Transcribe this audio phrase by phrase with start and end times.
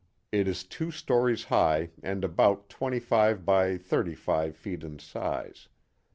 [0.31, 5.67] It is two stories high and about twenty five by thirty five feet in size.